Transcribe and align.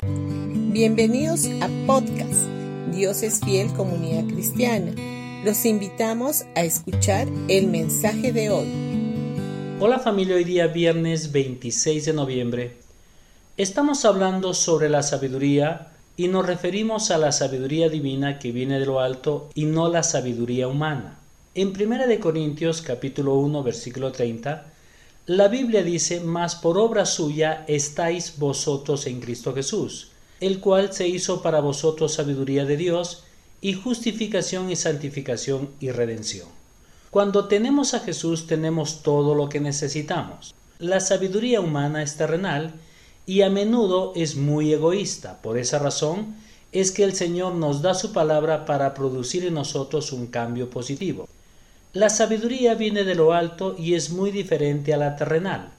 Bienvenidos 0.00 1.46
a 1.60 1.68
podcast 1.84 2.46
Dios 2.94 3.24
es 3.24 3.40
fiel 3.40 3.72
comunidad 3.72 4.32
cristiana. 4.32 4.92
Los 5.44 5.64
invitamos 5.66 6.44
a 6.54 6.62
escuchar 6.62 7.26
el 7.48 7.66
mensaje 7.66 8.32
de 8.32 8.50
hoy. 8.50 8.68
Hola 9.80 9.98
familia, 9.98 10.36
hoy 10.36 10.44
día 10.44 10.68
viernes 10.68 11.32
26 11.32 12.04
de 12.04 12.12
noviembre. 12.12 12.76
Estamos 13.56 14.04
hablando 14.04 14.54
sobre 14.54 14.88
la 14.88 15.02
sabiduría 15.02 15.88
y 16.16 16.28
nos 16.28 16.46
referimos 16.46 17.10
a 17.10 17.18
la 17.18 17.32
sabiduría 17.32 17.88
divina 17.88 18.38
que 18.38 18.52
viene 18.52 18.78
de 18.78 18.86
lo 18.86 19.00
alto 19.00 19.50
y 19.56 19.64
no 19.64 19.88
la 19.88 20.04
sabiduría 20.04 20.68
humana. 20.68 21.18
En 21.56 21.70
1 21.70 22.20
Corintios 22.20 22.82
capítulo 22.82 23.34
1 23.34 23.64
versículo 23.64 24.12
30, 24.12 24.64
la 25.28 25.48
Biblia 25.48 25.82
dice, 25.82 26.20
Mas 26.20 26.54
por 26.54 26.78
obra 26.78 27.04
suya 27.04 27.66
estáis 27.68 28.38
vosotros 28.38 29.06
en 29.06 29.20
Cristo 29.20 29.52
Jesús, 29.52 30.08
el 30.40 30.58
cual 30.58 30.94
se 30.94 31.06
hizo 31.06 31.42
para 31.42 31.60
vosotros 31.60 32.14
sabiduría 32.14 32.64
de 32.64 32.78
Dios 32.78 33.24
y 33.60 33.74
justificación 33.74 34.70
y 34.70 34.76
santificación 34.76 35.68
y 35.80 35.90
redención. 35.90 36.48
Cuando 37.10 37.46
tenemos 37.46 37.92
a 37.92 38.00
Jesús 38.00 38.46
tenemos 38.46 39.02
todo 39.02 39.34
lo 39.34 39.50
que 39.50 39.60
necesitamos. 39.60 40.54
La 40.78 40.98
sabiduría 40.98 41.60
humana 41.60 42.02
es 42.02 42.16
terrenal 42.16 42.72
y 43.26 43.42
a 43.42 43.50
menudo 43.50 44.14
es 44.16 44.34
muy 44.34 44.72
egoísta. 44.72 45.42
Por 45.42 45.58
esa 45.58 45.78
razón 45.78 46.36
es 46.72 46.90
que 46.90 47.04
el 47.04 47.14
Señor 47.14 47.54
nos 47.54 47.82
da 47.82 47.92
su 47.92 48.14
palabra 48.14 48.64
para 48.64 48.94
producir 48.94 49.44
en 49.44 49.52
nosotros 49.52 50.10
un 50.10 50.28
cambio 50.28 50.70
positivo. 50.70 51.28
La 51.94 52.10
sabiduría 52.10 52.74
viene 52.74 53.02
de 53.04 53.14
lo 53.14 53.32
alto 53.32 53.74
y 53.78 53.94
es 53.94 54.10
muy 54.10 54.30
diferente 54.30 54.92
a 54.92 54.98
la 54.98 55.16
terrenal. 55.16 55.70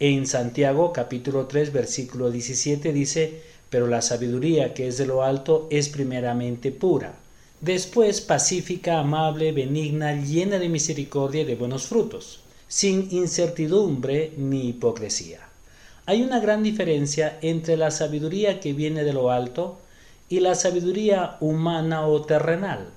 En 0.00 0.26
Santiago 0.26 0.92
capítulo 0.92 1.46
3 1.46 1.72
versículo 1.72 2.32
17 2.32 2.92
dice, 2.92 3.42
pero 3.70 3.86
la 3.86 4.02
sabiduría 4.02 4.74
que 4.74 4.88
es 4.88 4.98
de 4.98 5.06
lo 5.06 5.22
alto 5.22 5.68
es 5.70 5.88
primeramente 5.88 6.72
pura, 6.72 7.14
después 7.60 8.20
pacífica, 8.20 8.98
amable, 8.98 9.52
benigna, 9.52 10.20
llena 10.20 10.58
de 10.58 10.68
misericordia 10.68 11.42
y 11.42 11.44
de 11.44 11.54
buenos 11.54 11.86
frutos, 11.86 12.40
sin 12.66 13.06
incertidumbre 13.12 14.32
ni 14.36 14.70
hipocresía. 14.70 15.38
Hay 16.06 16.22
una 16.22 16.40
gran 16.40 16.64
diferencia 16.64 17.38
entre 17.40 17.76
la 17.76 17.92
sabiduría 17.92 18.58
que 18.58 18.72
viene 18.72 19.04
de 19.04 19.12
lo 19.12 19.30
alto 19.30 19.78
y 20.28 20.40
la 20.40 20.56
sabiduría 20.56 21.36
humana 21.38 22.04
o 22.08 22.22
terrenal. 22.22 22.88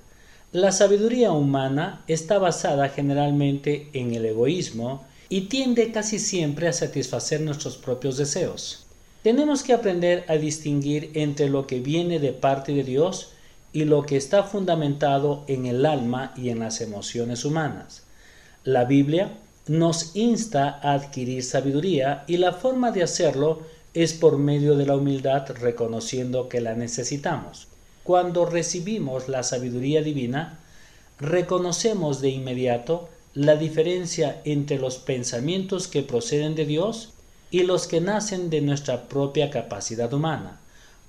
La 0.52 0.70
sabiduría 0.70 1.32
humana 1.32 2.04
está 2.06 2.38
basada 2.38 2.88
generalmente 2.88 3.90
en 3.92 4.14
el 4.14 4.24
egoísmo 4.24 5.04
y 5.28 5.42
tiende 5.42 5.90
casi 5.90 6.20
siempre 6.20 6.68
a 6.68 6.72
satisfacer 6.72 7.40
nuestros 7.40 7.76
propios 7.76 8.16
deseos. 8.16 8.86
Tenemos 9.24 9.64
que 9.64 9.72
aprender 9.72 10.24
a 10.28 10.36
distinguir 10.36 11.10
entre 11.14 11.48
lo 11.48 11.66
que 11.66 11.80
viene 11.80 12.20
de 12.20 12.32
parte 12.32 12.72
de 12.72 12.84
Dios 12.84 13.32
y 13.72 13.84
lo 13.84 14.06
que 14.06 14.16
está 14.16 14.44
fundamentado 14.44 15.44
en 15.48 15.66
el 15.66 15.84
alma 15.84 16.32
y 16.36 16.50
en 16.50 16.60
las 16.60 16.80
emociones 16.80 17.44
humanas. 17.44 18.04
La 18.62 18.84
Biblia 18.84 19.36
nos 19.66 20.14
insta 20.14 20.78
a 20.80 20.92
adquirir 20.92 21.42
sabiduría 21.42 22.22
y 22.28 22.36
la 22.36 22.52
forma 22.52 22.92
de 22.92 23.02
hacerlo 23.02 23.62
es 23.94 24.12
por 24.12 24.38
medio 24.38 24.76
de 24.76 24.86
la 24.86 24.94
humildad 24.94 25.44
reconociendo 25.60 26.48
que 26.48 26.60
la 26.60 26.74
necesitamos. 26.74 27.66
Cuando 28.06 28.46
recibimos 28.46 29.28
la 29.28 29.42
sabiduría 29.42 30.00
divina, 30.00 30.60
reconocemos 31.18 32.20
de 32.20 32.28
inmediato 32.28 33.08
la 33.34 33.56
diferencia 33.56 34.40
entre 34.44 34.78
los 34.78 34.98
pensamientos 34.98 35.88
que 35.88 36.04
proceden 36.04 36.54
de 36.54 36.66
Dios 36.66 37.14
y 37.50 37.64
los 37.64 37.88
que 37.88 38.00
nacen 38.00 38.48
de 38.48 38.60
nuestra 38.60 39.08
propia 39.08 39.50
capacidad 39.50 40.14
humana. 40.14 40.60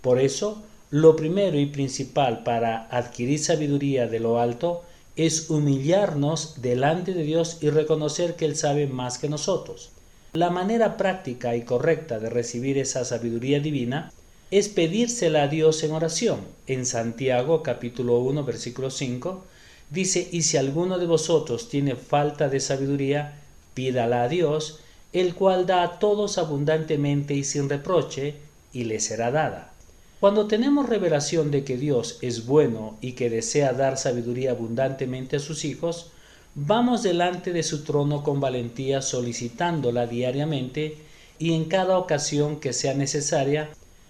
Por 0.02 0.20
eso, 0.20 0.64
lo 0.90 1.16
primero 1.16 1.60
y 1.60 1.68
principal 1.68 2.42
para 2.42 2.88
adquirir 2.88 3.38
sabiduría 3.38 4.08
de 4.08 4.20
lo 4.20 4.40
alto 4.40 4.84
es 5.16 5.52
humillarnos 5.52 6.64
delante 6.64 7.14
de 7.14 7.22
Dios 7.22 7.60
y 7.62 7.70
reconocer 7.70 8.36
que 8.36 8.46
Él 8.46 8.56
sabe 8.56 8.88
más 8.88 9.20
que 9.20 9.30
nosotros. 9.30 9.92
La 10.34 10.50
manera 10.50 10.98
práctica 10.98 11.56
y 11.56 11.62
correcta 11.62 12.18
de 12.18 12.32
recibir 12.32 12.80
esa 12.80 13.06
sabiduría 13.06 13.60
divina 13.60 14.12
es 14.50 14.70
pedírsela 14.70 15.44
a 15.44 15.48
Dios 15.50 15.84
en 15.84 15.92
oración. 15.92 16.40
En 16.68 16.86
Santiago 16.86 17.64
capítulo 17.64 18.20
1 18.20 18.46
versículo 18.46 18.90
5 18.90 19.44
dice, 19.90 20.30
y 20.32 20.44
si 20.44 20.56
alguno 20.56 21.00
de 21.00 21.06
vosotros 21.06 21.68
tiene 21.68 21.96
falta 21.96 22.48
de 22.48 22.62
sabiduría, 22.62 23.42
pídala 23.74 24.24
a 24.24 24.30
Dios, 24.30 24.80
el 25.12 25.36
cual 25.36 25.66
da 25.66 25.84
a 25.84 26.00
todos 26.00 26.38
abundantemente 26.38 27.34
y 27.34 27.44
sin 27.44 27.68
reproche, 27.68 28.36
y 28.72 28.86
le 28.86 29.00
será 29.00 29.32
dada. 29.32 29.74
Cuando 30.20 30.48
tenemos 30.48 30.88
revelación 30.88 31.52
de 31.52 31.64
que 31.64 31.78
Dios 31.78 32.18
es 32.22 32.46
bueno 32.46 32.98
y 33.02 33.14
que 33.14 33.30
desea 33.30 33.74
dar 33.74 33.98
sabiduría 33.98 34.52
abundantemente 34.52 35.36
a 35.36 35.40
sus 35.40 35.66
hijos, 35.66 36.12
vamos 36.56 37.04
delante 37.04 37.52
de 37.52 37.64
su 37.64 37.84
trono 37.84 38.24
con 38.24 38.40
valentía 38.40 39.02
solicitándola 39.02 40.08
diariamente 40.08 40.98
y 41.38 41.54
en 41.54 41.66
cada 41.66 41.98
ocasión 41.98 42.60
que 42.60 42.74
sea 42.74 42.94
necesaria 42.94 43.70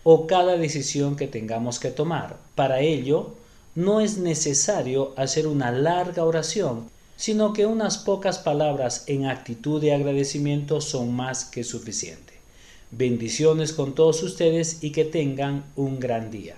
o 0.09 0.25
cada 0.25 0.55
decisión 0.55 1.17
que 1.17 1.27
tengamos 1.27 1.81
que 1.81 1.91
tomar. 1.91 2.37
Para 2.55 2.79
ello, 2.79 3.35
no 3.75 3.99
es 3.99 4.17
necesario 4.17 5.11
hacer 5.17 5.47
una 5.47 5.69
larga 5.69 6.23
oración, 6.23 6.89
sino 7.17 7.51
que 7.51 7.65
unas 7.65 7.97
pocas 7.97 8.37
palabras 8.37 9.03
en 9.07 9.25
actitud 9.25 9.81
de 9.81 9.93
agradecimiento 9.93 10.79
son 10.79 11.13
más 11.13 11.43
que 11.43 11.65
suficiente. 11.65 12.35
Bendiciones 12.89 13.73
con 13.73 13.95
todos 13.95 14.23
ustedes 14.23 14.81
y 14.81 14.93
que 14.93 15.03
tengan 15.03 15.65
un 15.75 15.99
gran 15.99 16.31
día. 16.31 16.55